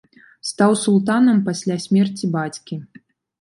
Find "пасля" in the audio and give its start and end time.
1.49-1.77